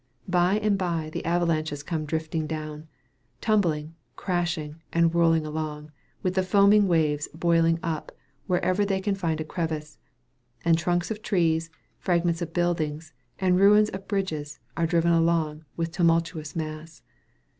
[0.27, 2.87] By and bye, the avalanches come drifting down,
[3.39, 5.91] tumbling, crashing, and whirling along,
[6.23, 8.11] with the foaming waves boiling up
[8.47, 9.99] wherever they can find a crevice;
[10.65, 11.69] and trunks of trees,
[11.99, 17.03] fragments of buildings, and ruins of bridges, are driven along with the tumultuous mass.